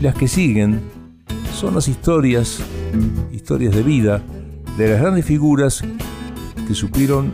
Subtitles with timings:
[0.00, 0.80] las que siguen
[1.54, 2.60] son las historias,
[3.32, 4.22] historias de vida
[4.76, 5.82] de las grandes figuras
[6.66, 7.32] que supieron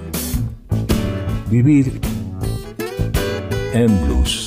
[1.49, 2.01] vivir
[3.73, 4.46] en blues.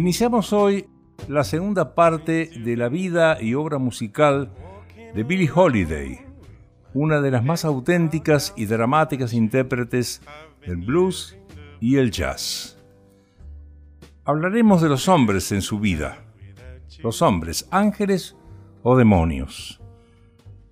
[0.00, 0.86] Iniciamos hoy
[1.28, 4.50] la segunda parte de la vida y obra musical
[5.14, 6.20] de Billie Holiday,
[6.94, 10.22] una de las más auténticas y dramáticas intérpretes
[10.66, 11.36] del blues
[11.80, 12.82] y el jazz.
[14.24, 16.24] Hablaremos de los hombres en su vida,
[17.02, 18.38] los hombres, ángeles
[18.82, 19.82] o demonios.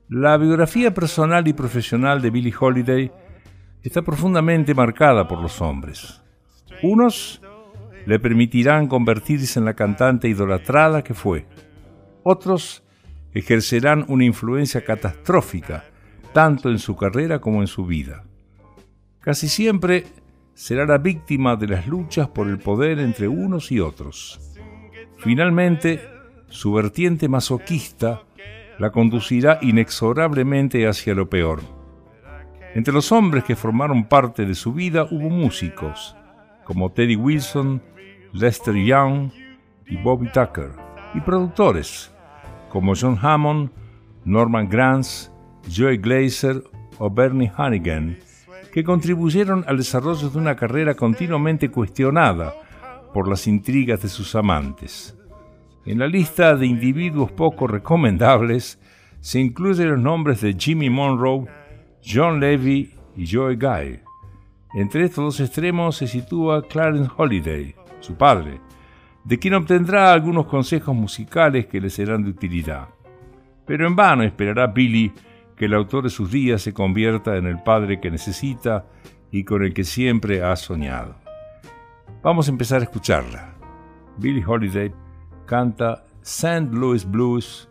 [0.09, 3.13] La biografía personal y profesional de Billie Holiday
[3.83, 6.23] está profundamente marcada por los hombres.
[6.83, 7.43] Unos
[8.09, 11.45] le permitirán convertirse en la cantante idolatrada que fue.
[12.23, 12.83] Otros
[13.35, 15.85] ejercerán una influencia catastrófica,
[16.33, 18.25] tanto en su carrera como en su vida.
[19.21, 20.07] Casi siempre
[20.55, 24.41] será la víctima de las luchas por el poder entre unos y otros.
[25.19, 26.01] Finalmente,
[26.49, 28.23] su vertiente masoquista
[28.79, 31.61] la conducirá inexorablemente hacia lo peor.
[32.75, 36.17] Entre los hombres que formaron parte de su vida hubo músicos,
[36.65, 37.83] como Teddy Wilson,
[38.33, 39.31] Lester Young
[39.87, 40.71] y Bobby Tucker,
[41.15, 42.13] y productores
[42.69, 43.71] como John Hammond,
[44.25, 45.33] Norman Granz,
[45.75, 46.63] Joey Glazer
[46.99, 48.19] o Bernie Hannigan,
[48.73, 52.55] que contribuyeron al desarrollo de una carrera continuamente cuestionada
[53.15, 55.17] por las intrigas de sus amantes.
[55.87, 58.79] En la lista de individuos poco recomendables
[59.21, 61.47] se incluyen los nombres de Jimmy Monroe,
[62.05, 64.01] John Levy y Joey Guy.
[64.75, 68.61] Entre estos dos extremos se sitúa Clarence Holiday, su padre,
[69.25, 72.89] de quien obtendrá algunos consejos musicales que le serán de utilidad.
[73.67, 75.13] Pero en vano esperará Billy
[75.57, 78.87] que el autor de sus días se convierta en el padre que necesita
[79.31, 81.17] y con el que siempre ha soñado.
[82.23, 83.55] Vamos a empezar a escucharla.
[84.17, 84.93] Billie Holiday
[85.47, 86.69] canta St.
[86.73, 87.69] Louis Blues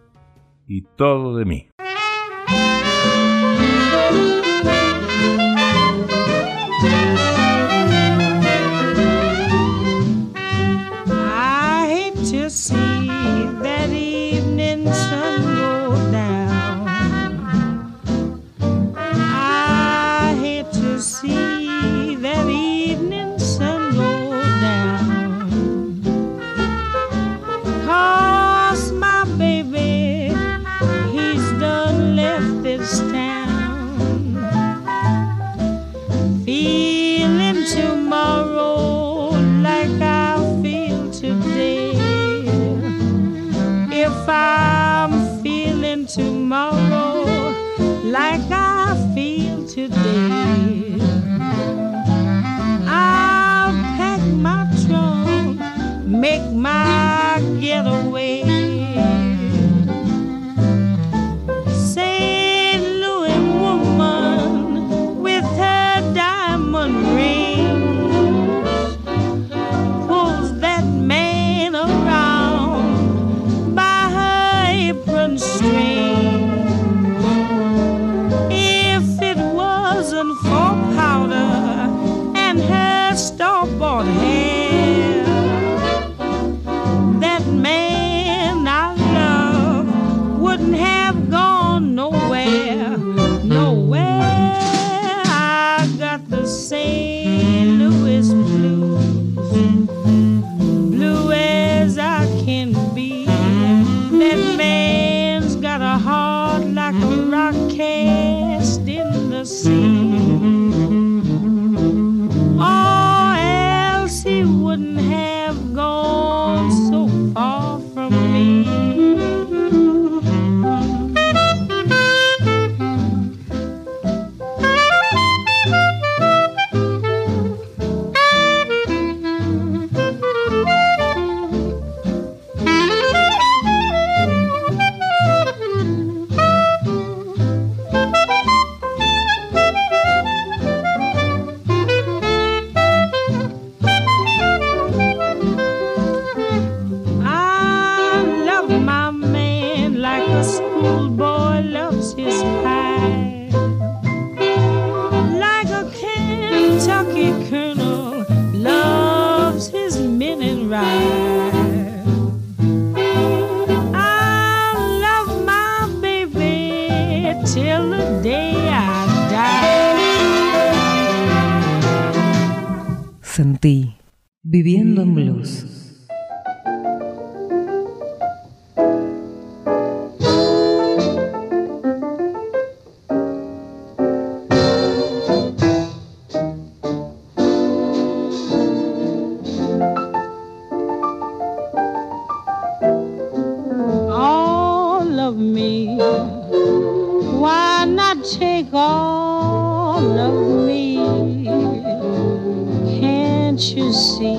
[0.67, 1.69] y todo de mí.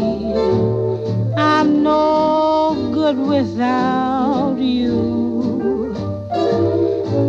[0.00, 5.92] I'm no good without you.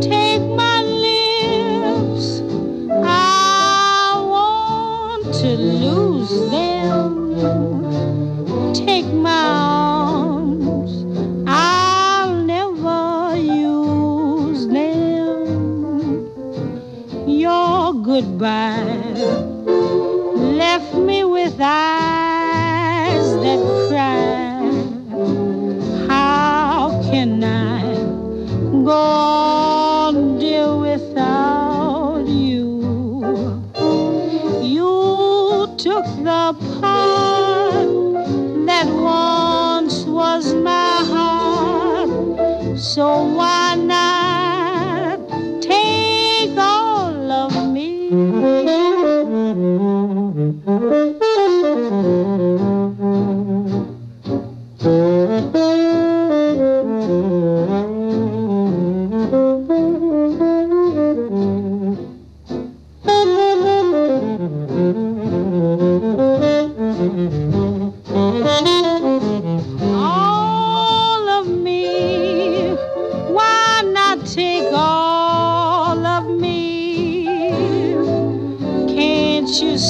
[0.01, 2.41] Take my lips,
[3.03, 7.13] I want to lose them.
[8.73, 10.91] Take my arms,
[11.47, 16.29] I'll never use them.
[17.27, 18.88] Your goodbye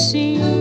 [0.00, 0.59] Teddy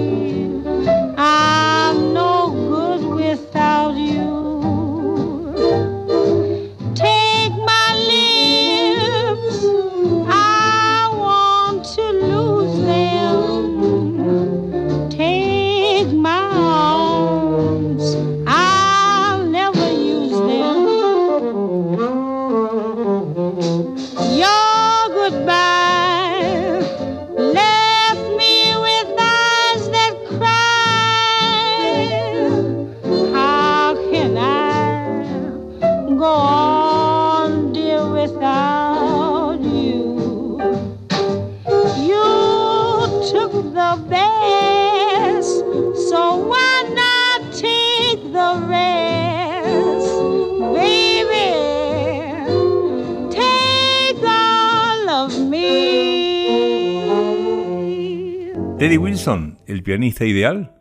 [59.79, 60.75] el pianista ideal.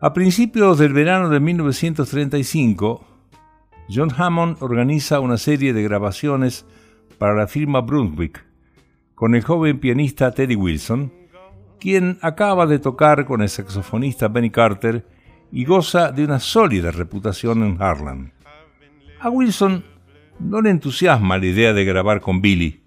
[0.00, 3.04] A principios del verano de 1935,
[3.92, 6.64] John Hammond organiza una serie de grabaciones
[7.18, 8.46] para la firma Brunswick
[9.16, 11.12] con el joven pianista Teddy Wilson,
[11.80, 15.04] quien acaba de tocar con el saxofonista Benny Carter
[15.50, 18.30] y goza de una sólida reputación en Harlem.
[19.18, 19.84] A Wilson
[20.38, 22.80] no le entusiasma la idea de grabar con Billy,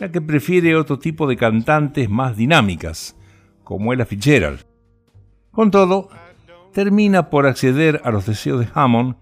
[0.00, 3.14] ya que prefiere otro tipo de cantantes más dinámicas,
[3.62, 4.69] como Ella Fitzgerald.
[5.52, 6.08] Con todo,
[6.72, 9.16] termina por acceder a los deseos de Hammond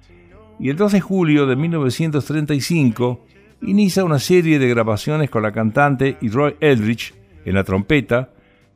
[0.59, 3.25] y el 2 de julio de 1935
[3.63, 8.31] inicia una serie de grabaciones con la cantante y Roy Eldridge en la trompeta,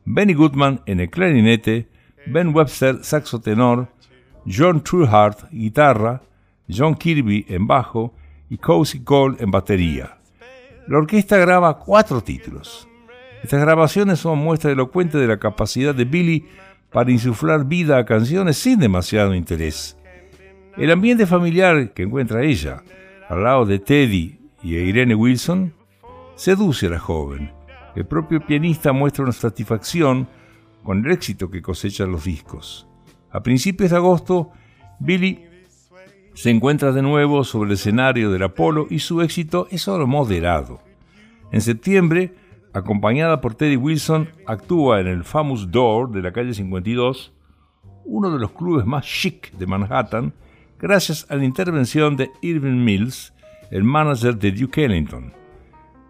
[0.05, 1.87] Benny Goodman en el clarinete,
[2.25, 3.87] Ben Webster saxo tenor,
[4.45, 6.23] John Trueheart guitarra,
[6.67, 8.15] John Kirby en bajo
[8.49, 10.17] y Cozy Cole en batería.
[10.87, 12.87] La orquesta graba cuatro títulos.
[13.43, 16.45] Estas grabaciones son muestra elocuente de la capacidad de Billy
[16.93, 19.97] para insuflar vida a canciones sin demasiado interés.
[20.77, 22.83] El ambiente familiar que encuentra ella,
[23.27, 25.73] al lado de Teddy y Irene Wilson,
[26.35, 27.51] seduce a la joven.
[27.95, 30.27] El propio pianista muestra una satisfacción
[30.83, 32.87] con el éxito que cosechan los discos.
[33.31, 34.51] A principios de agosto,
[34.99, 35.45] Billy
[36.35, 40.81] se encuentra de nuevo sobre el escenario del Apolo y su éxito es solo moderado.
[41.51, 42.33] En septiembre,
[42.73, 47.33] acompañada por Teddy Wilson, actúa en el Famous Door de la calle 52,
[48.05, 50.33] uno de los clubes más chic de Manhattan,
[50.79, 53.33] gracias a la intervención de Irving Mills,
[53.71, 55.33] el manager de Duke Ellington.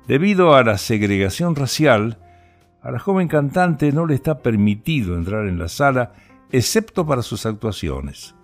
[0.07, 2.17] Debido a la segregación racial,
[2.81, 6.13] a la joven cantante no le está permitido entrar en la sala
[6.51, 8.35] excepto para sus actuaciones.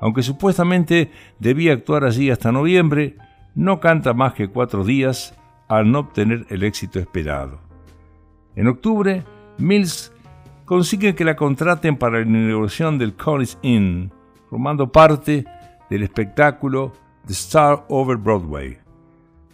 [0.00, 3.16] Aunque supuestamente debía actuar allí hasta noviembre,
[3.54, 5.37] no canta más que cuatro días
[5.68, 7.60] al no obtener el éxito esperado.
[8.56, 9.24] En octubre,
[9.58, 10.12] Mills
[10.64, 14.10] consigue que la contraten para la inauguración del College Inn,
[14.50, 15.44] formando parte
[15.88, 16.92] del espectáculo
[17.26, 18.78] The Star Over Broadway.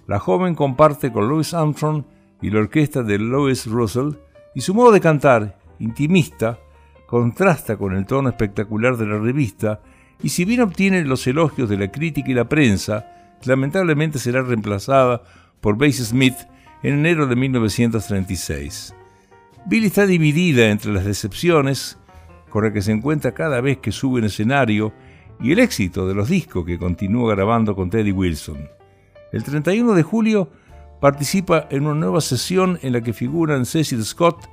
[0.07, 2.05] La joven comparte con Louis Armstrong
[2.43, 4.13] y la orquesta de Louis Russell
[4.55, 6.59] y su modo de cantar, intimista,
[7.07, 9.81] contrasta con el tono espectacular de la revista
[10.23, 15.23] y si bien obtiene los elogios de la crítica y la prensa, lamentablemente será reemplazada
[15.65, 16.37] por Basie Smith
[16.83, 18.95] en enero de 1936.
[19.65, 21.97] Billy está dividida entre las decepciones
[22.51, 24.93] con las que se encuentra cada vez que sube en escenario
[25.41, 28.69] y el éxito de los discos que continúa grabando con Teddy Wilson.
[29.33, 30.51] El 31 de julio
[31.01, 34.47] participa en una nueva sesión en la que figuran Cecil Scott,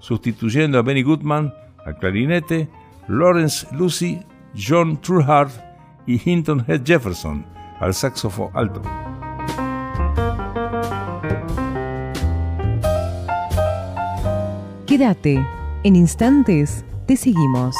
[0.00, 1.50] sustituyendo a Benny Goodman
[1.86, 2.68] al clarinete,
[3.08, 4.20] Lawrence Lucy,
[4.54, 5.50] John Trueheart
[6.06, 7.46] y Hinton Head Jefferson
[7.80, 8.82] al saxofón alto.
[14.88, 15.46] Quédate,
[15.84, 17.76] en instantes te seguimos.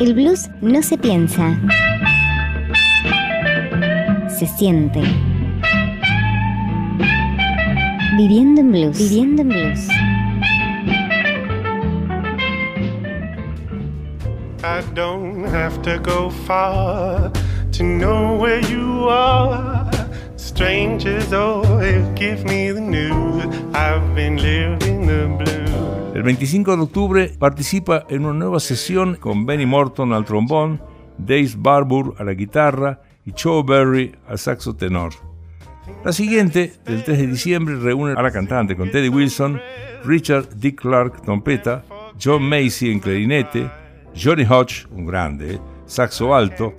[0.00, 1.58] El blues no se piensa,
[4.28, 5.00] se siente.
[8.18, 8.98] Viviendo en blues.
[8.98, 9.88] Viviendo en blues.
[14.64, 17.32] I don't have to go far
[17.72, 19.90] to know where you are.
[20.36, 23.44] Strangers always give me the news.
[23.74, 26.14] I've been living the blues.
[26.14, 30.80] El 25 de octubre participa en una nueva sesión con Benny Morton al trombón,
[31.18, 35.12] Dave Barbour a la guitarra y Joe Berry al saxo tenor.
[36.04, 39.60] La siguiente, del 3 de diciembre, reúne a la cantante con Teddy Wilson,
[40.04, 41.84] Richard Dick Clark, trompeta,
[42.22, 43.81] John Macy en clarinete,
[44.14, 46.74] Johnny Hodge, un grande, saxo alto,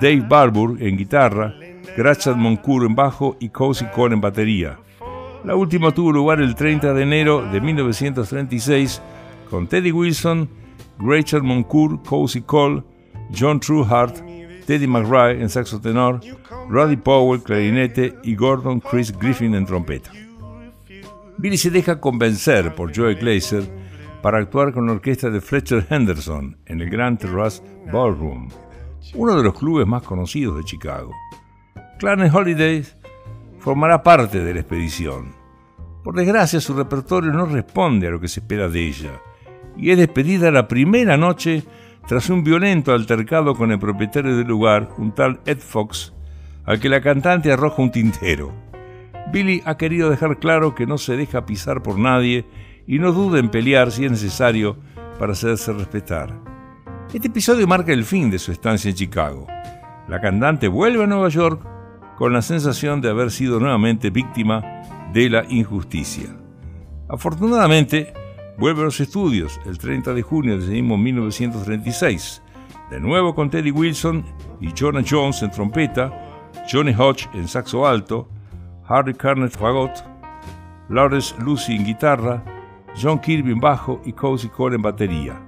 [0.00, 1.54] Dave Barbour en guitarra,
[1.96, 4.78] Grachad Moncourt en bajo y Cozy Cole en batería.
[5.44, 9.02] La última tuvo lugar el 30 de enero de 1936
[9.50, 10.48] con Teddy Wilson,
[10.98, 12.82] Grachad Moncourt, Cozy Cole,
[13.38, 14.22] John Trueheart,
[14.66, 16.20] Teddy McRae en saxo tenor,
[16.68, 20.10] Roddy Powell clarinete y Gordon Chris Griffin en trompeta.
[21.36, 23.64] Billy se deja convencer por Joey Glazer
[24.24, 27.62] para actuar con la orquesta de Fletcher Henderson en el Grand Terrace
[27.92, 28.48] Ballroom,
[29.16, 31.12] uno de los clubes más conocidos de Chicago.
[31.98, 32.96] Clarence Holidays
[33.58, 35.34] formará parte de la expedición.
[36.02, 39.20] Por desgracia, su repertorio no responde a lo que se espera de ella,
[39.76, 41.62] y es despedida la primera noche
[42.08, 46.14] tras un violento altercado con el propietario del lugar, un tal Ed Fox,
[46.64, 48.54] al que la cantante arroja un tintero.
[49.30, 52.46] Billy ha querido dejar claro que no se deja pisar por nadie
[52.86, 54.76] y no duda en pelear si es necesario
[55.18, 56.34] para hacerse respetar.
[57.12, 59.46] Este episodio marca el fin de su estancia en Chicago.
[60.08, 61.64] La cantante vuelve a Nueva York
[62.16, 64.62] con la sensación de haber sido nuevamente víctima
[65.12, 66.28] de la injusticia.
[67.08, 68.12] Afortunadamente,
[68.58, 72.42] vuelve a los estudios el 30 de junio de ese mismo 1936,
[72.90, 74.24] de nuevo con Teddy Wilson
[74.60, 76.12] y Jonah Jones en trompeta,
[76.70, 78.28] Johnny Hodge en saxo alto,
[78.88, 79.92] Harry Carnett fagot,
[80.88, 82.44] Lawrence Lucy en guitarra,
[83.00, 85.40] John Kirby en bajo y Cozy Cole en batería.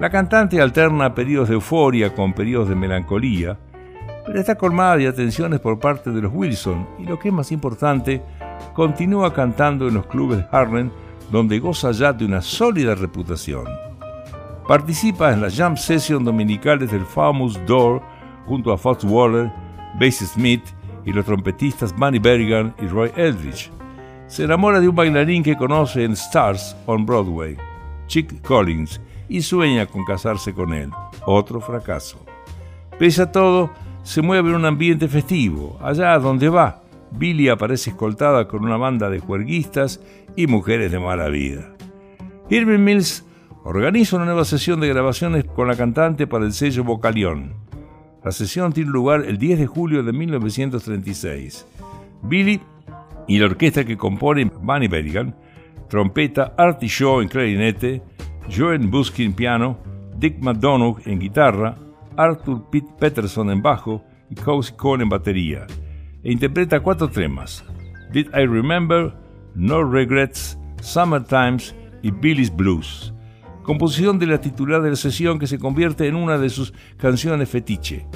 [0.00, 3.58] La cantante alterna periodos de euforia con periodos de melancolía,
[4.26, 7.52] pero está colmada de atenciones por parte de los Wilson y lo que es más
[7.52, 8.22] importante,
[8.72, 10.90] continúa cantando en los clubes de Harlem
[11.30, 13.66] donde goza ya de una sólida reputación.
[14.66, 18.02] Participa en las jam sessions dominicales del Famous Door
[18.46, 19.52] junto a Fox Waller,
[20.00, 20.64] Basie Smith
[21.04, 23.70] y los trompetistas Bunny Berrigan y Roy Eldridge
[24.26, 27.56] se enamora de un bailarín que conoce en Stars on Broadway,
[28.06, 30.90] Chick Collins, y sueña con casarse con él.
[31.26, 32.24] Otro fracaso.
[32.98, 33.70] Pese a todo,
[34.02, 35.78] se mueve en un ambiente festivo.
[35.82, 40.00] Allá donde va, Billy aparece escoltada con una banda de juerguistas
[40.36, 41.74] y mujeres de mala vida.
[42.50, 43.24] Irving Mills
[43.64, 47.54] organiza una nueva sesión de grabaciones con la cantante para el sello Vocalión.
[48.22, 51.66] La sesión tiene lugar el 10 de julio de 1936.
[52.22, 52.60] Billy
[53.26, 55.34] y la orquesta que compone Bunny Berrigan,
[55.88, 58.02] trompeta, Artie Shaw en clarinete,
[58.54, 59.78] Joan Buskin piano,
[60.16, 61.76] Dick McDonough en guitarra,
[62.16, 65.66] Arthur Pitt Peterson en bajo y Cozy Cole en batería,
[66.22, 67.64] e interpreta cuatro temas:
[68.12, 69.14] Did I Remember,
[69.54, 73.14] No Regrets, Summer Times y Billy's Blues,
[73.62, 77.48] composición de la titular de la sesión que se convierte en una de sus canciones
[77.48, 78.06] fetiche.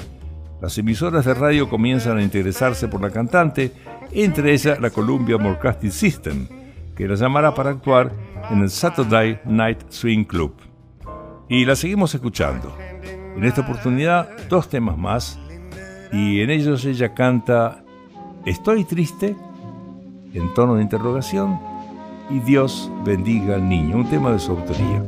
[0.61, 3.71] Las emisoras de radio comienzan a interesarse por la cantante
[4.11, 6.47] entre ellas la Columbia Broadcasting System,
[6.95, 8.11] que la llamará para actuar
[8.49, 10.53] en el Saturday Night Swing Club.
[11.47, 12.75] Y la seguimos escuchando.
[13.35, 15.39] En esta oportunidad, dos temas más,
[16.11, 17.83] y en ellos ella canta
[18.45, 19.35] Estoy triste,
[20.33, 21.59] en tono de interrogación,
[22.29, 25.03] y Dios bendiga al niño, un tema de su autoría.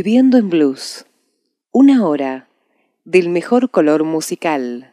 [0.00, 1.06] Viviendo en Blues.
[1.72, 2.46] Una hora
[3.04, 4.92] del mejor color musical.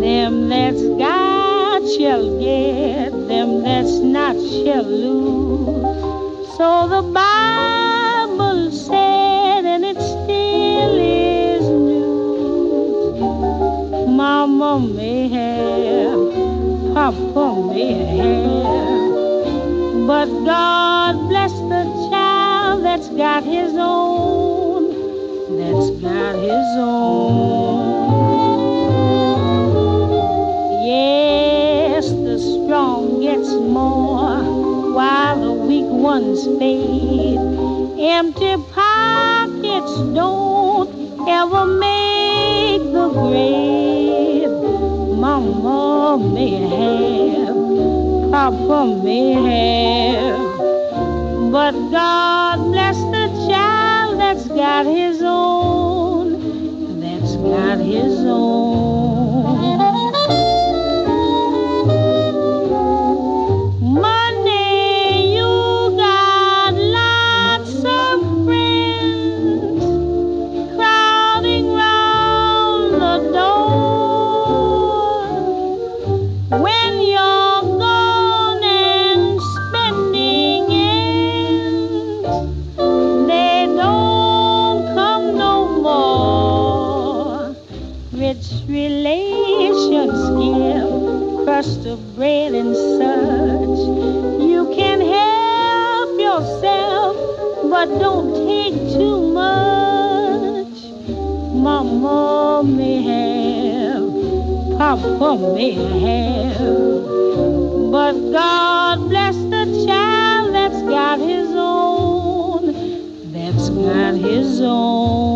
[0.00, 6.56] Them that's got shall get, them that's not shall lose.
[6.56, 7.75] So the Bible
[20.06, 24.88] But God bless the child that's got his own,
[25.58, 27.66] that's got his own.
[30.86, 34.40] Yes, the strong gets more
[34.94, 37.36] while the weak ones fade.
[38.00, 40.88] Empty pockets don't
[41.28, 44.50] ever make the grave.
[45.18, 47.65] Mama may have,
[48.36, 50.58] Papa may have,
[51.50, 58.95] but God bless the child that's got his own, that's got his own.
[105.02, 106.58] suffer may have.
[107.90, 115.35] But God bless the child that's got his own, that's got his own.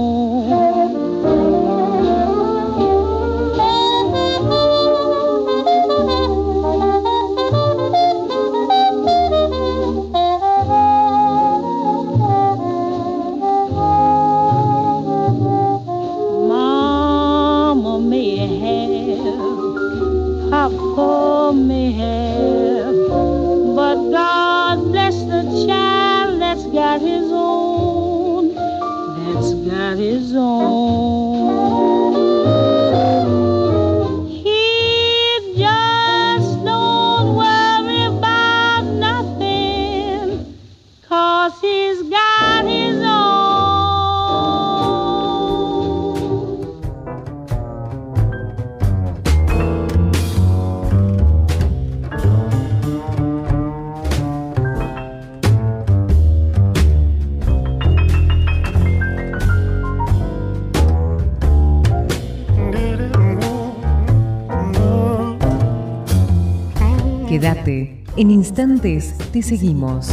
[68.50, 70.08] Instantes te seguimos.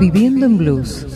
[0.00, 1.06] Viviendo en blues.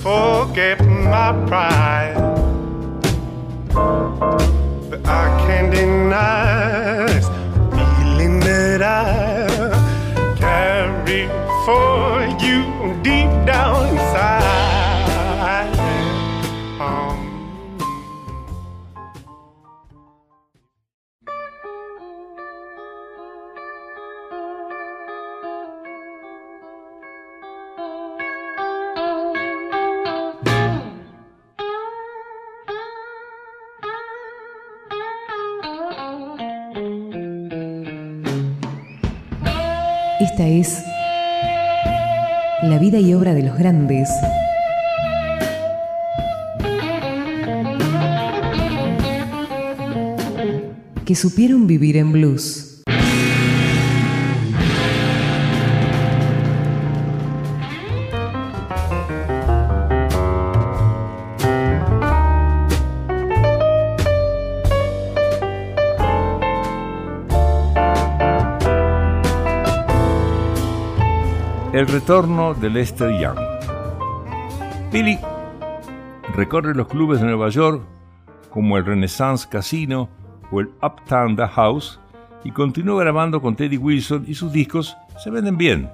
[42.62, 44.10] La vida y obra de los grandes.
[51.04, 52.67] Que supieron vivir en blues.
[72.08, 73.38] Retorno de Lester Young.
[74.90, 75.18] Billy
[76.34, 77.82] recorre los clubes de Nueva York
[78.48, 80.08] como el Renaissance Casino
[80.50, 82.00] o el Uptown The House
[82.44, 85.90] y continúa grabando con Teddy Wilson y sus discos se venden bien.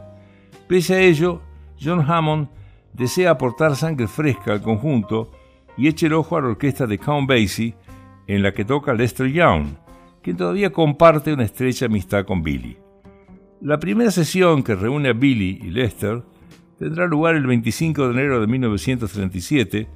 [0.69, 1.43] Pese a ello,
[1.83, 2.47] John Hammond
[2.93, 5.33] desea aportar sangre fresca al conjunto
[5.77, 7.75] y echa el ojo a la orquesta de Count Basie
[8.29, 9.67] en la que toca Lester Young,
[10.23, 12.84] quien todavía comparte una estrecha amistad con Billy.
[13.65, 16.23] La primera sesión que reúne a Billy y Lester
[16.79, 19.89] tendrá lugar el 25 de enero de 1937,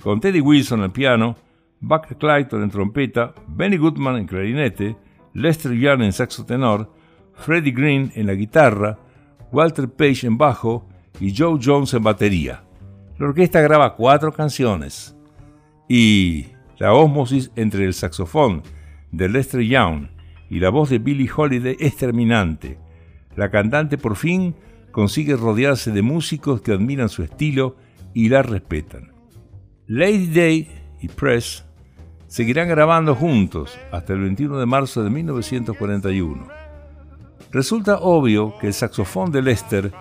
[0.00, 1.34] con Teddy Wilson al piano,
[1.80, 4.96] Buck Clayton en trompeta, Benny Goodman en clarinete,
[5.34, 6.94] Lester Young en saxo tenor,
[7.34, 9.00] Freddie Green en la guitarra,
[9.50, 12.62] Walter Page en bajo y Joe Jones en batería.
[13.18, 15.16] La orquesta graba cuatro canciones
[15.88, 16.46] y
[16.78, 18.62] la ósmosis entre el saxofón
[19.10, 20.06] de Lester Young
[20.48, 22.78] y la voz de Billie Holiday es terminante.
[23.38, 24.56] La cantante por fin
[24.90, 27.76] consigue rodearse de músicos que admiran su estilo
[28.12, 29.12] y la respetan.
[29.86, 30.68] Lady Day
[31.00, 31.64] y Press
[32.26, 36.48] seguirán grabando juntos hasta el 21 de marzo de 1941.
[37.52, 39.92] Resulta obvio que el saxofón de Lester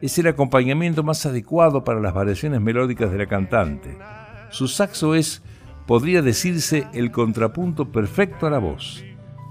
[0.00, 3.98] es el acompañamiento más adecuado para las variaciones melódicas de la cantante.
[4.50, 5.42] Su saxo es,
[5.88, 9.02] podría decirse, el contrapunto perfecto a la voz.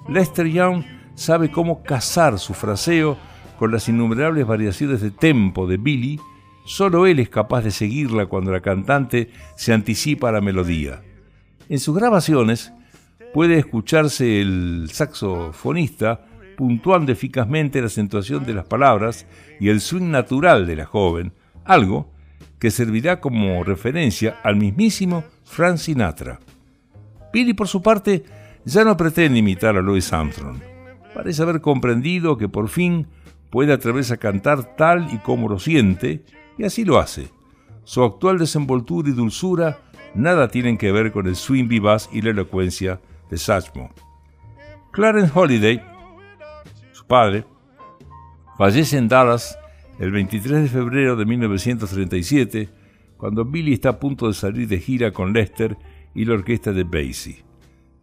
[0.08, 3.17] Lester Young sabe cómo casar su fraseo
[3.58, 6.19] con las innumerables variaciones de tempo de Billy,
[6.65, 11.01] solo él es capaz de seguirla cuando la cantante se anticipa a la melodía.
[11.69, 12.73] En sus grabaciones
[13.34, 16.25] puede escucharse el saxofonista
[16.58, 19.25] puntuando eficazmente la acentuación de las palabras
[19.60, 21.34] y el swing natural de la joven,
[21.65, 22.12] algo
[22.60, 26.39] que servirá como referencia al mismísimo Frank Sinatra.
[27.34, 28.23] Billy, por su parte,
[28.63, 30.75] ya no pretende imitar a Louis Armstrong.
[31.15, 33.08] Parece haber comprendido que por fin
[33.49, 36.25] puede atreverse cantar tal y como lo siente,
[36.58, 37.30] y así lo hace.
[37.86, 39.80] Su actual desenvoltura y dulzura
[40.13, 42.99] nada tienen que ver con el swing vivaz y la elocuencia
[43.30, 43.91] de Satchmo.
[44.91, 45.82] Clarence Holiday,
[46.91, 47.45] su padre,
[48.58, 49.58] fallece en Dallas
[49.99, 52.69] el 23 de febrero de 1937,
[53.15, 55.78] cuando Billy está a punto de salir de gira con Lester
[56.13, 57.45] y la orquesta de Basie.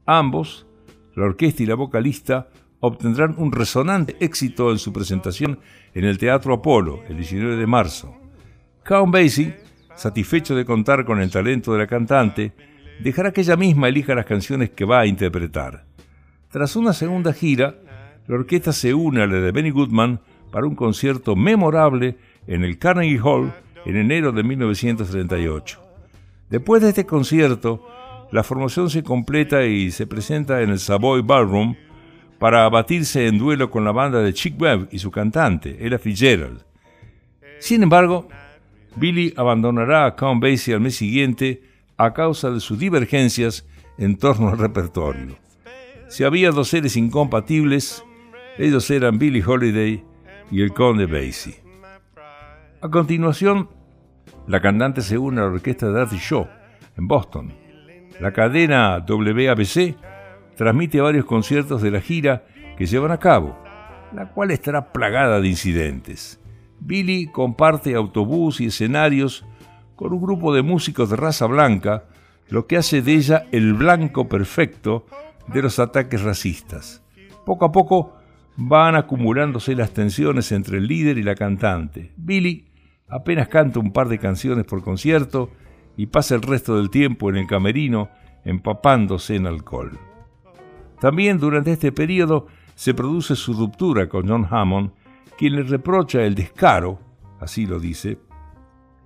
[0.06, 0.66] Ambos,
[1.14, 2.48] la orquesta y la vocalista,
[2.82, 5.60] obtendrán un resonante éxito en su presentación
[5.94, 8.12] en el Teatro Apolo el 19 de marzo.
[8.84, 9.56] Count Basie,
[9.94, 12.52] satisfecho de contar con el talento de la cantante,
[13.00, 15.84] dejará que ella misma elija las canciones que va a interpretar.
[16.50, 17.76] Tras una segunda gira,
[18.26, 22.16] la orquesta se une a la de Benny Goodman para un concierto memorable
[22.48, 23.52] en el Carnegie Hall
[23.86, 25.80] en enero de 1938.
[26.50, 27.86] Después de este concierto,
[28.32, 31.76] la formación se completa y se presenta en el Savoy Ballroom
[32.42, 36.64] para abatirse en duelo con la banda de Chick Webb y su cantante, Ella Fitzgerald.
[37.60, 38.26] Sin embargo,
[38.96, 41.62] Billy abandonará a Count Basie al mes siguiente
[41.96, 43.64] a causa de sus divergencias
[43.96, 45.38] en torno al repertorio.
[46.08, 48.04] Si había dos seres incompatibles,
[48.58, 50.02] ellos eran Billy Holiday
[50.50, 51.62] y el conde Basie.
[52.80, 53.68] A continuación,
[54.48, 56.48] la cantante se une a la orquesta de Artie Shaw
[56.98, 57.52] en Boston.
[58.18, 59.94] La cadena WABC
[60.56, 62.44] transmite varios conciertos de la gira
[62.76, 63.56] que llevan a cabo,
[64.14, 66.40] la cual estará plagada de incidentes.
[66.80, 69.44] Billy comparte autobús y escenarios
[69.96, 72.04] con un grupo de músicos de raza blanca,
[72.48, 75.06] lo que hace de ella el blanco perfecto
[75.46, 77.02] de los ataques racistas.
[77.46, 78.16] Poco a poco
[78.56, 82.12] van acumulándose las tensiones entre el líder y la cantante.
[82.16, 82.66] Billy
[83.08, 85.50] apenas canta un par de canciones por concierto
[85.96, 88.10] y pasa el resto del tiempo en el camerino
[88.44, 89.98] empapándose en alcohol.
[91.02, 94.92] También durante este periodo se produce su ruptura con John Hammond,
[95.36, 97.00] quien le reprocha el descaro,
[97.40, 98.20] así lo dice,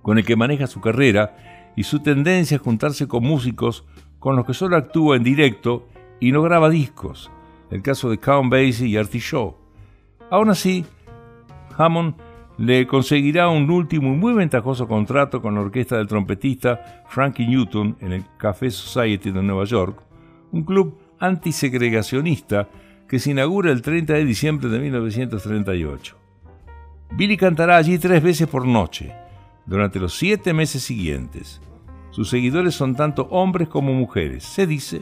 [0.03, 3.83] con el que maneja su carrera y su tendencia a juntarse con músicos
[4.19, 5.87] con los que solo actúa en directo
[6.19, 7.31] y no graba discos,
[7.71, 9.55] el caso de Count Basie y Artie Shaw.
[10.29, 10.85] Aún así,
[11.79, 12.13] Hammond
[12.59, 17.97] le conseguirá un último y muy ventajoso contrato con la orquesta del trompetista Frankie Newton
[18.01, 19.99] en el Café Society de Nueva York,
[20.51, 22.69] un club antisegregacionista
[23.07, 26.17] que se inaugura el 30 de diciembre de 1938.
[27.11, 29.13] Billy cantará allí tres veces por noche,
[29.65, 31.61] durante los siete meses siguientes.
[32.11, 34.43] Sus seguidores son tanto hombres como mujeres.
[34.43, 35.01] Se dice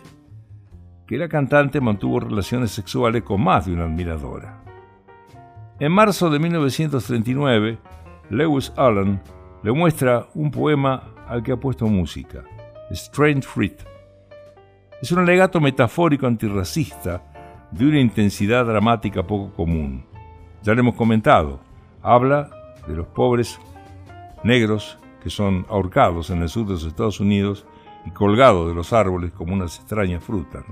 [1.08, 4.62] que la cantante mantuvo relaciones sexuales con más de una admiradora.
[5.80, 7.78] En marzo de 1939,
[8.30, 9.22] Lewis Allen
[9.64, 12.44] le muestra un poema al que ha puesto música,
[12.92, 13.95] Strange Fruit.
[15.06, 17.22] Es un alegato metafórico antirracista
[17.70, 20.04] de una intensidad dramática poco común.
[20.64, 21.60] Ya lo hemos comentado,
[22.02, 22.50] habla
[22.88, 23.60] de los pobres
[24.44, 27.68] negros que son ahorcados en el sur de los Estados Unidos
[28.08, 30.66] y colgados de los árboles como unas extrañas frutas.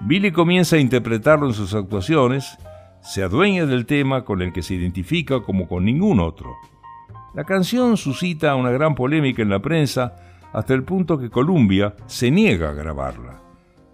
[0.00, 2.58] Billy comienza a interpretarlo en sus actuaciones,
[3.00, 6.56] se adueña del tema con el que se identifica como con ningún otro.
[7.32, 12.30] La canción suscita una gran polémica en la prensa hasta el punto que Columbia se
[12.30, 13.40] niega a grabarla.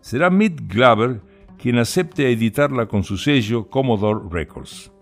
[0.00, 1.20] Será Mick Glover
[1.58, 4.92] quien acepte editarla con su sello Commodore Records.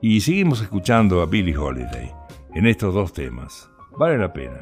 [0.00, 2.10] Y seguimos escuchando a Billie Holiday
[2.54, 3.70] en estos dos temas.
[3.96, 4.60] Vale la pena.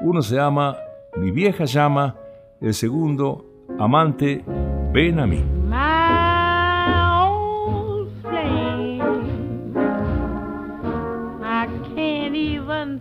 [0.00, 0.76] Uno se llama
[1.16, 2.16] Mi vieja llama,
[2.60, 3.44] el segundo
[3.78, 4.44] Amante,
[4.92, 5.63] ven a mí.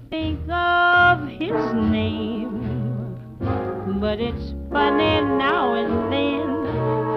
[0.10, 2.60] Think of his name.
[4.00, 6.66] But it's funny now and then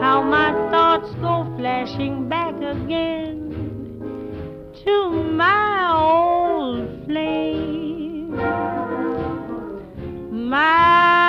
[0.01, 3.37] how my thoughts go flashing back again
[4.85, 8.37] to my old flame.
[10.49, 11.26] My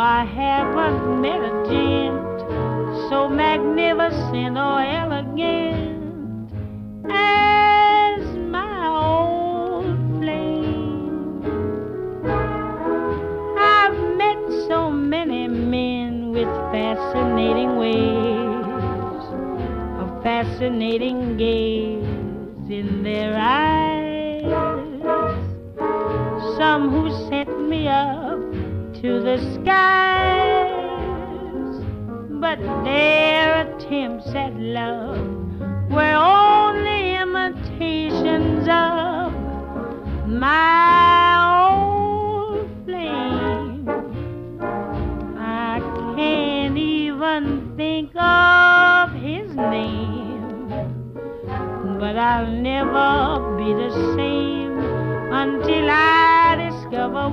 [0.00, 2.40] I haven't met a gent
[3.10, 6.52] so magnificent or elegant
[7.10, 11.42] as my old flame.
[13.58, 18.64] I've met so many men with fascinating ways,
[19.98, 24.44] a fascinating gaze in their eyes.
[26.56, 28.17] Some who set me up
[29.02, 30.88] to the skies,
[32.40, 35.24] but their attempts at love
[35.88, 39.32] were only imitations of
[40.26, 41.38] my
[41.70, 43.88] old flame.
[45.38, 45.78] I
[46.16, 50.68] can't even think of his name,
[52.00, 54.76] but I'll never be the same
[55.30, 57.30] until I discover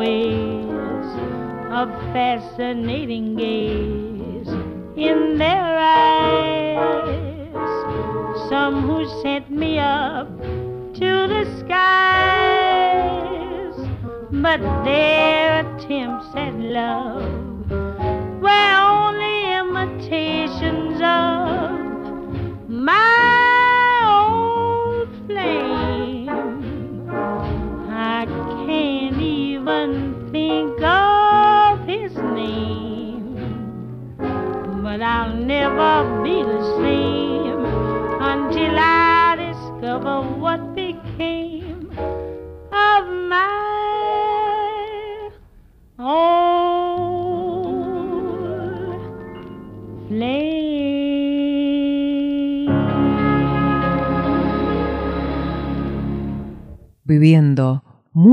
[0.00, 1.06] ways,
[1.82, 4.48] a fascinating gaze
[4.96, 7.18] in their eyes.
[8.48, 10.28] Some who sent me up
[11.00, 12.96] to the skies,
[14.32, 17.39] but their attempts at love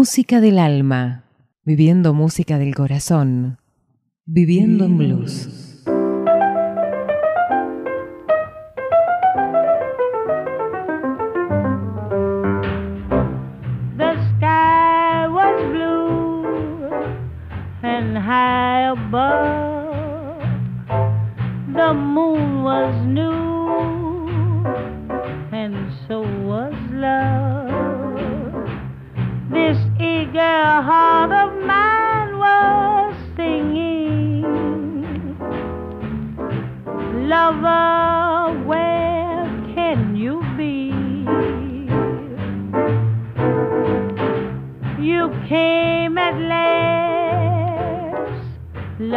[0.07, 1.25] música del alma,
[1.65, 3.57] viviendo música del corazón,
[4.25, 5.56] viviendo en blues.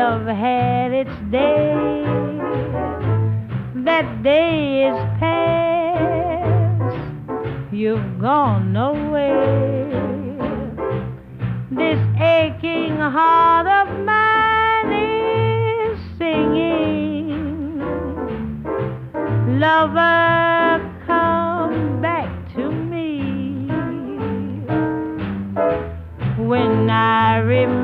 [0.03, 2.05] Love had its day.
[3.89, 6.97] That day is past.
[7.71, 9.91] You've gone away.
[11.71, 17.79] This aching heart of mine is singing.
[19.61, 23.67] Lover, come back to me.
[26.39, 27.80] When I remember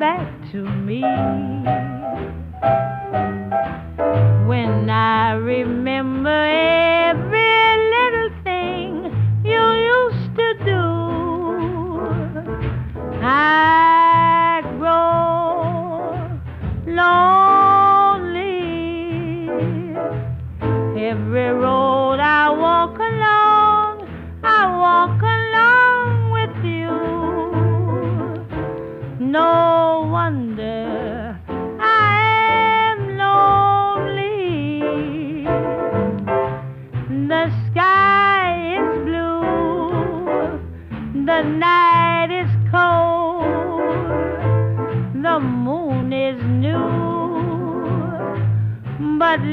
[0.00, 1.02] back to me.
[4.48, 9.12] When I remember every little thing
[9.44, 9.62] you
[9.98, 10.84] used to do,
[13.22, 16.40] I grow
[16.86, 18.40] lonely.
[20.98, 21.99] Every road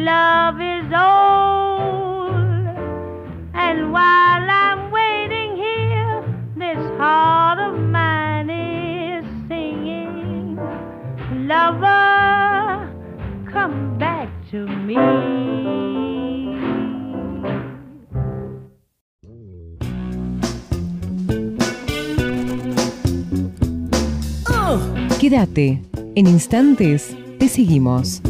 [0.07, 2.31] love is old.
[3.53, 6.23] And while I'm waiting here,
[6.55, 10.55] this heart of mine is singing,
[11.51, 12.89] Lover,
[13.51, 14.97] come back to me.
[24.47, 24.79] Oh,
[25.19, 25.81] quédate,
[26.15, 28.21] en instantes te seguimos.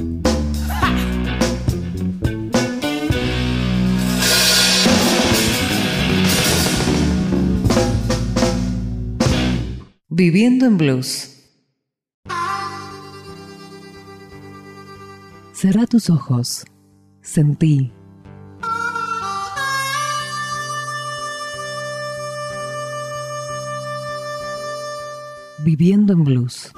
[10.20, 11.43] Viviendo en Blues.
[15.51, 16.65] Cerra tus ojos.
[17.22, 17.93] Sentí.
[25.59, 26.72] Viviendo en Blues.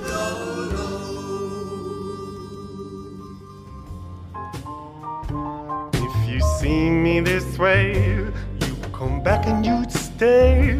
[5.94, 8.20] If you see me this way,
[8.60, 10.78] you come back and you stay.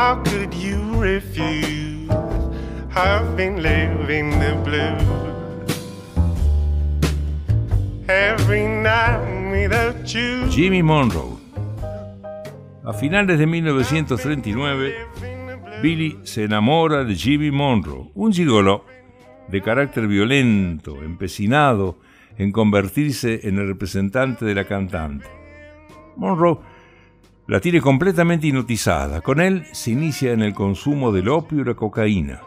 [0.00, 2.08] How could you refuse?
[2.96, 5.02] I've living the blues
[8.08, 9.20] every night
[9.52, 10.48] without you.
[10.48, 11.36] Jimmy Monroe.
[12.82, 14.94] A finales de 1939,
[15.82, 18.86] Billy se enamora de Jimmy Monroe, un gigolo
[19.48, 21.98] de carácter violento, empecinado
[22.38, 25.26] en convertirse en el representante de la cantante.
[26.16, 26.69] Monroe
[27.50, 29.22] la tiene completamente hipnotizada.
[29.22, 32.42] Con él se inicia en el consumo del opio y la cocaína.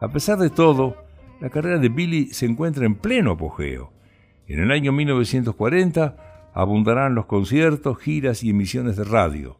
[0.00, 0.96] A pesar de todo,
[1.40, 3.92] la carrera de Billy se encuentra en pleno apogeo.
[4.46, 9.58] En el año 1940 abundarán los conciertos, giras y emisiones de radio.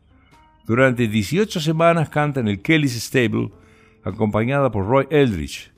[0.65, 3.51] Durante 18 semanas canta en el Kelly's Stable,
[4.05, 5.73] acompañada por Roy Eldridge.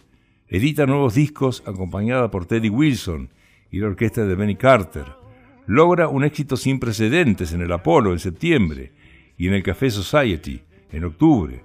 [0.46, 3.30] Edita nuevos discos, acompañada por Teddy Wilson
[3.70, 5.23] y la orquesta de Benny Carter.
[5.66, 8.92] Logra un éxito sin precedentes en el Apollo en septiembre
[9.38, 10.62] y en el Café Society
[10.92, 11.64] en octubre.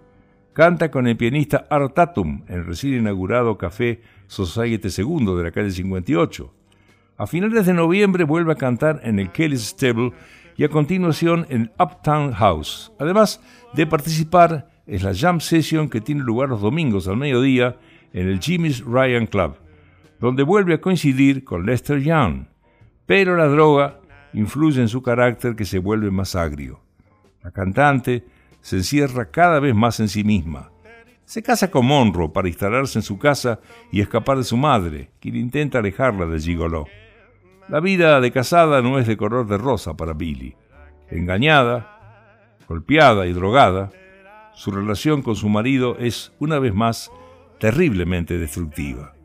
[0.53, 5.51] Canta con el pianista Art Tatum en el recién inaugurado Café Society II de la
[5.51, 6.53] calle 58.
[7.17, 10.13] A finales de noviembre vuelve a cantar en el Kelly's Stable
[10.55, 13.41] y a continuación en Uptown House, además
[13.73, 17.77] de participar en la jam session que tiene lugar los domingos al mediodía
[18.13, 19.55] en el Jimmy's Ryan Club,
[20.19, 22.48] donde vuelve a coincidir con Lester Young.
[23.09, 24.01] Pero la droga
[24.33, 26.79] influye en su carácter que se vuelve más agrio.
[27.41, 28.23] La cantante
[28.61, 30.69] se encierra cada vez más en sí misma.
[31.25, 35.37] Se casa con Monroe para instalarse en su casa y escapar de su madre, quien
[35.37, 36.85] intenta alejarla de Gigolo.
[37.67, 40.55] La vida de casada no es de color de rosa para Billy.
[41.09, 42.27] Engañada,
[42.67, 43.89] golpeada y drogada,
[44.53, 47.11] su relación con su marido es, una vez más,
[47.59, 49.15] terriblemente destructiva.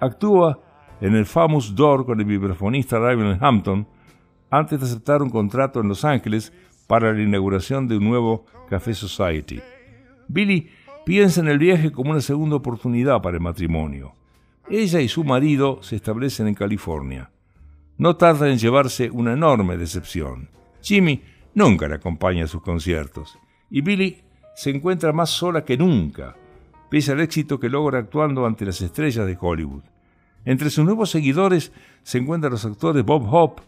[0.00, 0.65] Actúa
[1.00, 3.86] en el Famous Door con el vibrafonista Raven Hampton
[4.50, 6.52] antes de aceptar un contrato en Los Ángeles
[6.86, 9.60] para la inauguración de un nuevo Café Society.
[10.28, 10.70] Billy
[11.04, 14.14] piensa en el viaje como una segunda oportunidad para el matrimonio.
[14.68, 17.30] Ella y su marido se establecen en California
[17.98, 20.50] no tarda en llevarse una enorme decepción.
[20.82, 21.22] Jimmy
[21.54, 23.38] nunca le acompaña a sus conciertos
[23.70, 24.22] y Billy
[24.54, 26.36] se encuentra más sola que nunca,
[26.90, 29.82] pese al éxito que logra actuando ante las estrellas de Hollywood.
[30.46, 31.72] Entre sus nuevos seguidores
[32.04, 33.62] se encuentran los actores Bob Hope,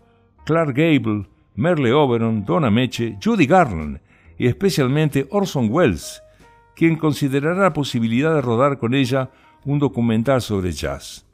[0.46, 1.26] Clark Gable,
[1.56, 4.00] Merle Oberon, Donna Meche, Judy Garland
[4.38, 6.22] y especialmente Orson Welles,
[6.76, 9.30] quien considerará la posibilidad de rodar con ella
[9.64, 11.26] un documental sobre jazz.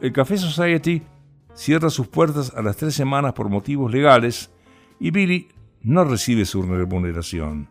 [0.00, 1.02] El Café Society
[1.52, 4.50] cierra sus puertas a las tres semanas por motivos legales
[4.98, 5.48] y Billy
[5.82, 7.68] no recibe su remuneración.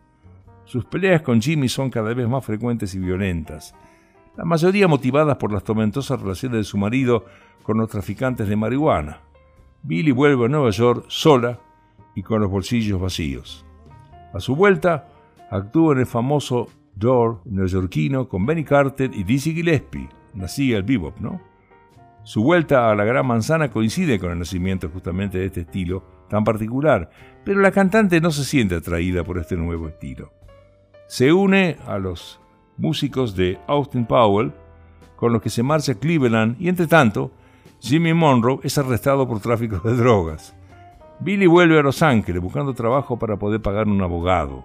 [0.64, 3.74] Sus peleas con Jimmy son cada vez más frecuentes y violentas,
[4.36, 7.24] la mayoría motivadas por las tormentosas relaciones de su marido
[7.62, 9.20] con los traficantes de marihuana.
[9.82, 11.58] Billy vuelve a Nueva York sola
[12.14, 13.64] y con los bolsillos vacíos.
[14.32, 15.08] A su vuelta,
[15.50, 20.08] actúa en el famoso Door neoyorquino con Benny Carter y Dizzy Gillespie.
[20.34, 21.40] Nacía el bebop, ¿no?
[22.24, 26.42] Su vuelta a la Gran Manzana coincide con el nacimiento justamente de este estilo tan
[26.42, 27.10] particular,
[27.44, 30.32] pero la cantante no se siente atraída por este nuevo estilo.
[31.06, 32.40] Se une a los
[32.76, 34.52] músicos de Austin Powell,
[35.16, 37.30] con los que se marcha a Cleveland, y entre tanto,
[37.80, 40.54] Jimmy Monroe es arrestado por tráfico de drogas.
[41.20, 44.64] Billy vuelve a Los Ángeles buscando trabajo para poder pagar un abogado.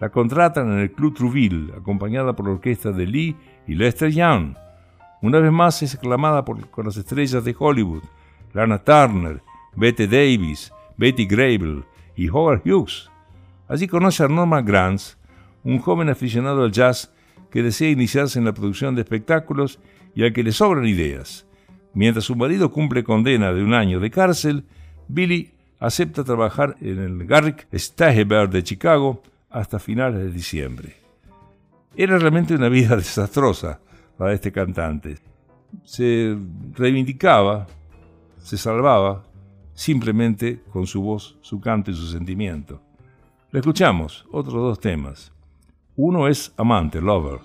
[0.00, 3.36] La contratan en el Club Trouville, acompañada por la orquesta de Lee
[3.66, 4.54] y Lester Young,
[5.22, 8.02] una vez más es aclamada por, con las estrellas de Hollywood,
[8.52, 9.40] Lana Turner,
[9.76, 11.84] Bette Davis, Betty Grable
[12.16, 13.08] y Howard Hughes.
[13.68, 15.16] Allí conoce a Norman Granz,
[15.64, 17.12] un joven aficionado al jazz
[17.50, 19.78] que desea iniciarse en la producción de espectáculos
[20.14, 21.46] y al que le sobran ideas.
[21.94, 24.64] Mientras su marido cumple condena de un año de cárcel,
[25.08, 30.96] Billy acepta trabajar en el Garrick Stageberg de Chicago hasta finales de diciembre.
[31.94, 33.80] Era realmente una vida desastrosa,
[34.16, 35.18] para este cantante.
[35.84, 36.36] Se
[36.74, 37.66] reivindicaba,
[38.38, 39.24] se salvaba
[39.74, 42.80] simplemente con su voz, su canto y su sentimiento.
[43.50, 45.32] Le escuchamos otros dos temas.
[45.96, 47.40] Uno es Amante, Lover,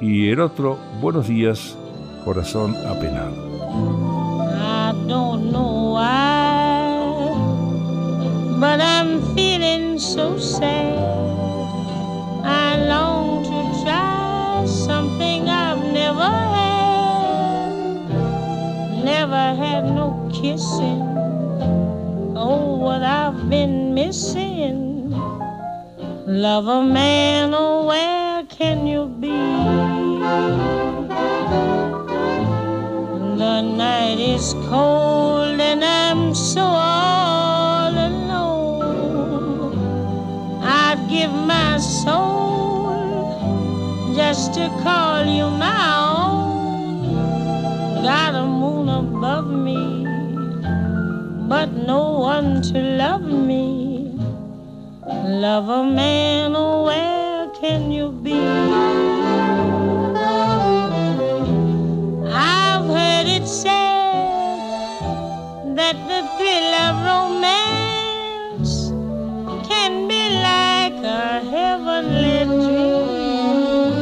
[0.00, 1.76] y el otro, Buenos días,
[2.24, 3.36] Corazón apenado.
[4.54, 7.34] I don't know why,
[8.58, 10.96] but I'm feeling so sad.
[12.42, 17.74] I long to try something I've never had.
[19.04, 21.02] Never had no kissing.
[22.34, 24.87] Oh, what I've been missing.
[26.30, 29.32] Lover man, oh, where can you be?
[33.38, 39.72] The The night is cold and I'm so all alone.
[40.62, 42.94] I'd give my soul
[44.14, 45.82] just to call you my
[46.14, 47.14] own.
[48.04, 50.06] Got a moon above me,
[51.48, 53.97] but no one to love me.
[55.28, 58.32] Love a man, oh, where can you be?
[62.32, 63.74] I've heard it said
[65.76, 68.72] that the thrill of romance
[69.68, 73.92] can be like a heavenly dream.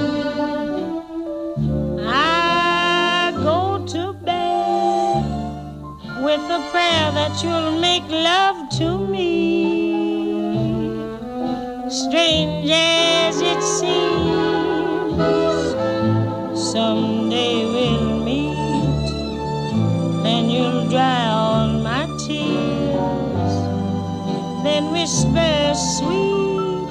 [2.07, 5.25] I go to bed
[6.23, 8.66] with a prayer that you'll make love
[12.27, 15.15] Strange as it seems,
[16.73, 19.07] someday we'll meet,
[20.27, 23.55] and you'll dry all my tears.
[24.65, 26.91] Then whisper sweet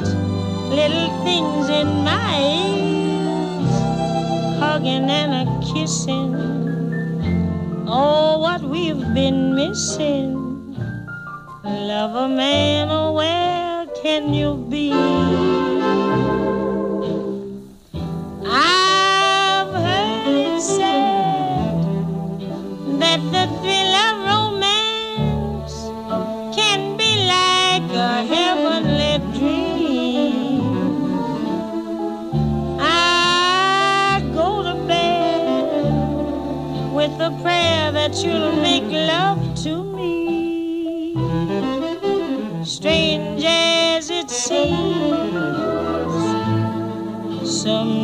[0.71, 2.39] little things in my
[2.71, 3.75] ears,
[4.61, 6.33] hugging and a kissing.
[7.85, 10.77] Oh, what we've been missing.
[11.65, 13.44] Love a man, where
[14.05, 14.91] can you be?
[18.45, 21.73] I've heard it said
[23.01, 25.75] that the thrill of romance
[26.55, 30.61] can be like a heavenly dream.
[32.79, 35.81] I go to bed
[36.93, 38.84] with a prayer that you'll make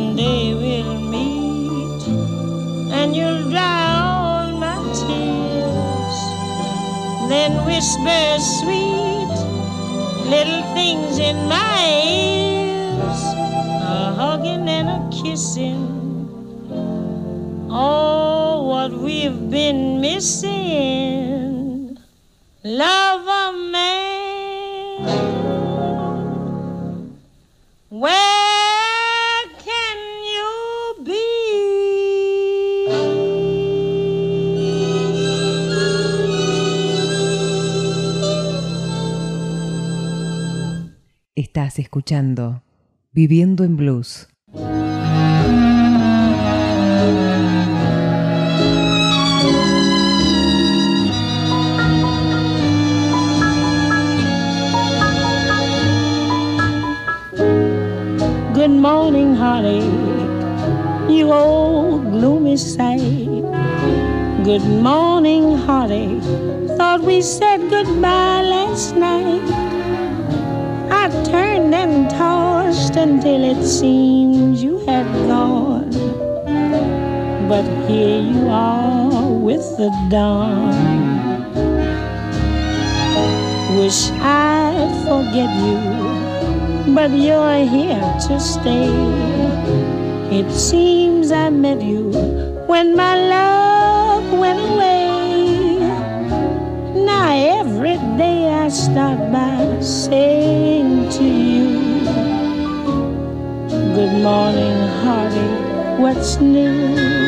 [0.02, 2.02] someday we'll meet
[2.98, 6.18] and you'll dry all my tears.
[7.30, 9.32] Then whisper sweet
[10.34, 13.20] little things in my ears,
[13.94, 15.82] a hugging and a kissing.
[17.70, 21.96] Oh, what we've been missing.
[22.64, 24.02] Love a man.
[27.90, 28.31] Where
[41.78, 42.62] Escuchando
[43.12, 44.28] Viviendo en Blues.
[58.54, 59.82] Good morning, heartache,
[61.08, 63.00] you old gloomy sight.
[64.44, 66.22] Good morning, heartache.
[66.76, 69.61] Thought we said goodbye last night.
[71.12, 75.90] I turned and tossed until it seems you had gone.
[77.48, 80.72] But here you are with the dawn.
[83.76, 88.88] Wish I'd forget you, but you're here to stay.
[90.30, 92.10] It seems I met you
[92.66, 95.76] when my love went away.
[97.04, 97.34] Now
[97.84, 102.04] every day I start by saying to you,
[103.96, 107.21] Good morning, heartache, what's new?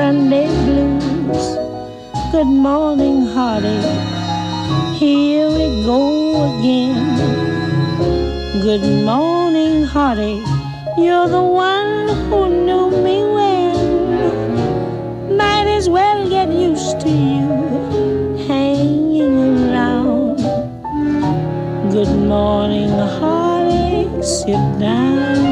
[0.00, 1.46] Sunday blues.
[2.32, 3.84] Good morning, heartache.
[4.98, 6.00] Here we go
[6.48, 7.04] again.
[8.62, 10.46] Good morning, heartache.
[10.96, 15.36] You're the one who knew me when.
[15.36, 20.38] Might as well get used to you hanging around.
[21.92, 24.24] Good morning, heartache.
[24.24, 25.49] Sit down.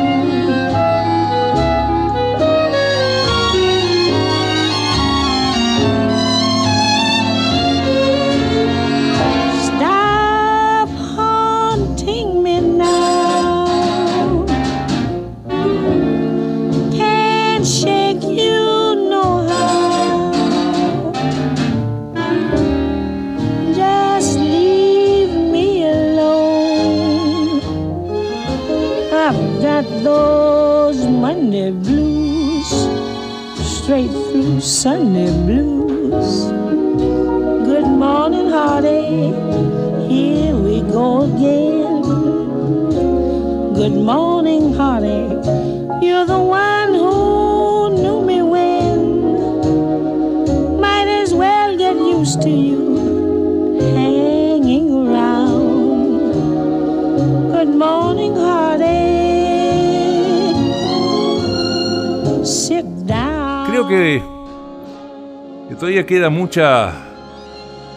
[66.09, 66.95] Queda mucha,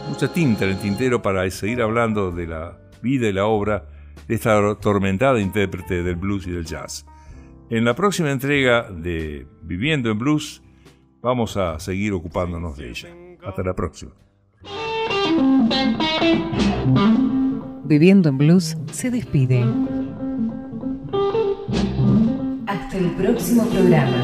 [0.09, 3.85] mucha tinta en el tintero para seguir hablando de la vida y la obra
[4.27, 7.05] de esta tormentada intérprete del blues y del jazz.
[7.69, 10.61] En la próxima entrega de Viviendo en Blues
[11.21, 13.07] vamos a seguir ocupándonos de ella.
[13.45, 14.11] Hasta la próxima.
[17.85, 19.63] Viviendo en Blues se despide.
[22.67, 24.21] Hasta el próximo programa.